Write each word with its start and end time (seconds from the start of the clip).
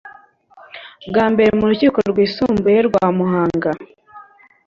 Bwa 1.09 1.25
mbere 1.31 1.49
mu 1.59 1.65
rukiko 1.71 1.99
rwisumbuye 2.11 2.79
rwa 2.87 3.05
Muhanga 3.17 3.71